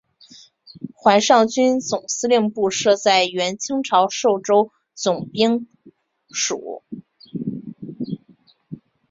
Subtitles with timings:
[0.95, 5.67] 淮上军总司令部设在原清朝寿州总兵
[6.31, 6.81] 署。